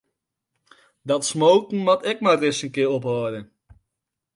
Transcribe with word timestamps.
Dat 1.09 1.23
smoken 1.31 1.79
moat 1.85 2.01
ek 2.11 2.19
mar 2.23 2.39
ris 2.41 2.59
in 2.65 2.71
kear 2.75 2.93
ophâlde. 2.97 3.39